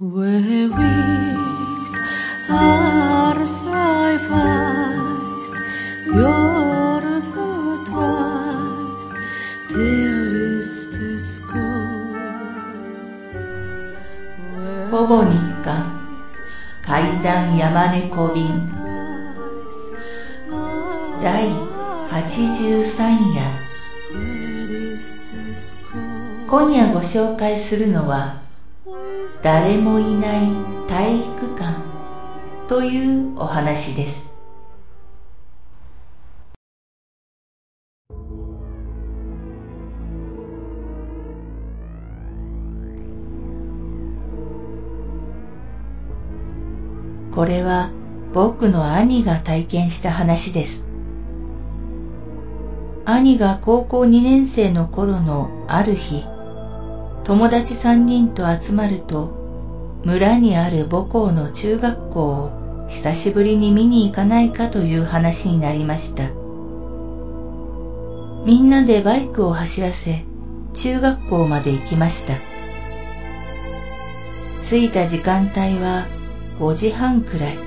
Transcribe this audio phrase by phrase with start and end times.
[0.00, 0.14] ほぼ
[15.24, 15.98] 日刊
[16.84, 18.46] 階段山猫便
[21.20, 21.48] 第
[22.08, 23.42] 83夜
[26.46, 28.47] 今夜ご紹介するのは
[29.42, 30.48] 誰もいない
[30.88, 31.88] 体育館。
[32.68, 34.36] というお話です。
[47.32, 47.90] これは
[48.34, 50.86] 僕の兄が体験した話です。
[53.06, 56.22] 兄が高校2年生の頃のある日
[57.28, 66.30] 友達3人と集まると村にある母校の中学校を久しぶりに見に行かないかという話になりました。
[68.46, 70.24] みんなでバイクを走らせ
[70.72, 72.32] 中学校まで行きました。
[74.62, 76.06] 着いた時間帯は
[76.58, 77.58] 5時半くらい。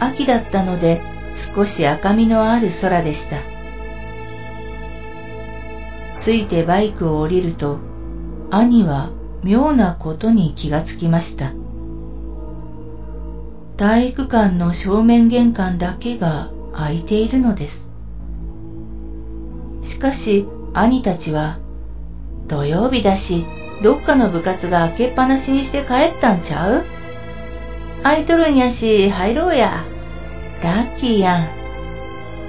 [0.00, 1.00] 秋だったので
[1.54, 3.57] 少し赤みのある空でした。
[6.20, 7.78] 着いてバイクを降りると
[8.50, 9.10] 兄は
[9.42, 11.52] 妙なことに気がつきました。
[13.76, 17.88] 体育館の正面玄関だけが開いているのです。
[19.82, 21.58] しかし兄たちは
[22.48, 23.44] 土曜日だし
[23.82, 26.84] どっかの部活が開けっぱなしにして帰ったんちゃう？
[28.02, 29.84] 空いとるんやし入ろうや。
[30.64, 31.46] ラッキーやん。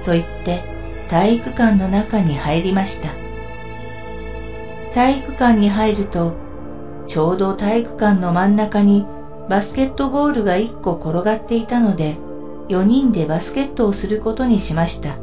[0.04, 0.60] と言って
[1.08, 3.29] 体育館の中に入りました。
[4.94, 6.32] 体育館に入ると
[7.06, 9.06] ちょうど体育館の真ん中に
[9.48, 12.16] バスケットボールが1個転がっていたので
[12.68, 15.18] 4人でバスケットをすることにしました。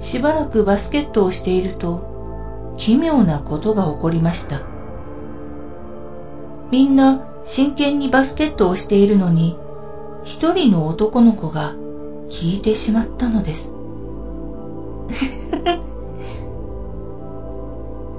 [0.00, 4.62] しばらくバスケットをしていると奇妙なことが起こりました。
[6.70, 9.56] みんな真剣にバスケットをしているのに
[10.24, 11.74] 一人の男の子が
[12.28, 13.72] 聞いてしまったのです。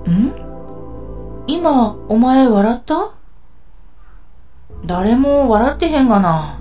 [0.10, 1.46] ん？
[1.48, 3.12] 今お前笑った？
[4.86, 6.60] 誰も笑ってへんがな。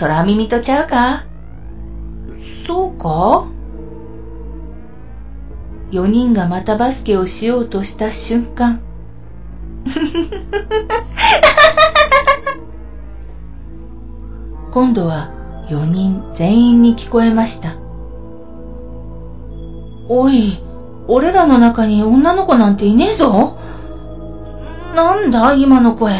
[0.00, 1.24] 空耳とちゃうか？
[2.66, 3.46] そうか
[5.90, 8.80] ？4人がまたバスケをしようとした瞬間。
[14.70, 15.30] 今度は
[15.68, 17.74] 4人全員に聞こえました。
[20.08, 20.58] おい
[21.08, 23.58] 俺らの中に女の子なんていねえぞ。
[24.94, 26.12] なんだ今の声。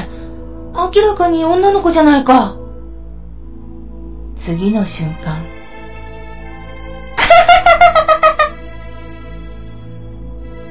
[0.74, 2.56] 明らかに女の子じゃないか。
[4.34, 5.36] 次の瞬間。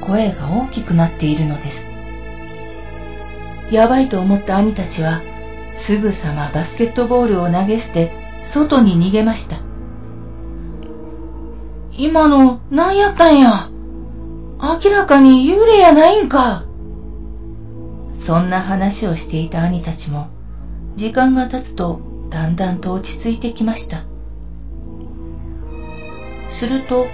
[0.00, 1.90] 声が大きくなっているのです。
[3.70, 5.22] やばいと思った兄たちは
[5.74, 8.12] すぐさまバスケットボールを投げ捨て
[8.44, 9.56] 外に逃げました。
[11.96, 13.71] 今の何やったんや。
[14.62, 16.62] 明らかに幽霊やないんか。
[18.12, 20.28] そんな話をしていた兄たちも
[20.94, 22.00] 時間が経つと
[22.30, 24.04] だんだんと落ち着いてきました。
[26.48, 27.08] すると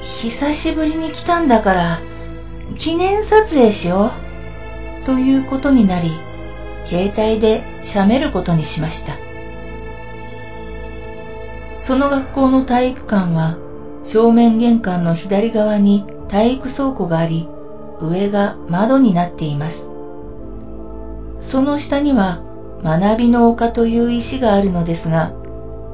[0.00, 1.98] 久しぶりに来たんだから
[2.78, 4.12] 記念撮影しよ
[5.02, 6.12] うということになり
[6.84, 9.14] 携帯で写メることにしました。
[11.80, 13.56] その学校の体育館は
[14.02, 17.48] 正面玄関の左側に体育倉庫があり
[18.00, 19.88] 上が窓になっています。
[21.40, 22.42] その下には
[22.82, 25.34] 学びの丘という石があるのですが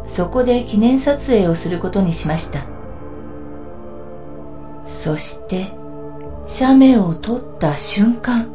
[0.07, 2.61] そこで記念撮影をすることにしました。
[4.87, 5.67] そして
[6.47, 8.49] 写メを撮った瞬間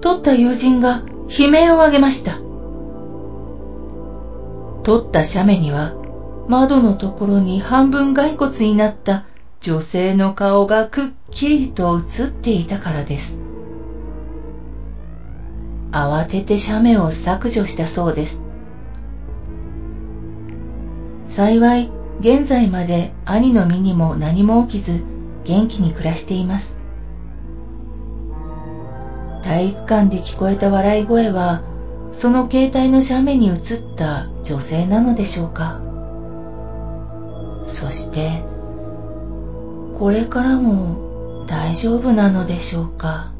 [0.00, 2.32] 撮った友人が悲鳴を上げました。
[4.82, 5.94] 撮った写メには
[6.50, 9.24] 窓のところに半分骸骨になった
[9.60, 13.40] 女性の顔がくっきりと映っていたからです。
[15.92, 18.42] 慌てて写メを削除したそうです。
[21.28, 25.04] 幸い現在まで兄の身にも何も起きず
[25.44, 26.78] 元気に暮らしています。
[29.44, 31.62] 体育館で聞こえた笑い声は
[32.10, 35.89] その携帯の写メに写った女性なのでしょうか。
[37.66, 38.42] そして
[39.98, 43.32] これからも大丈夫なのでしょうか？